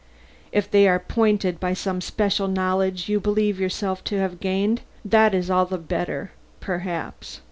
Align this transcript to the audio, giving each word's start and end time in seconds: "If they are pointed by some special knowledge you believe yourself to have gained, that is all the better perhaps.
"If 0.51 0.67
they 0.71 0.87
are 0.87 0.97
pointed 0.97 1.59
by 1.59 1.75
some 1.75 2.01
special 2.01 2.47
knowledge 2.47 3.07
you 3.07 3.19
believe 3.19 3.59
yourself 3.59 4.03
to 4.05 4.17
have 4.17 4.39
gained, 4.39 4.81
that 5.05 5.35
is 5.35 5.51
all 5.51 5.67
the 5.67 5.77
better 5.77 6.31
perhaps. 6.59 7.39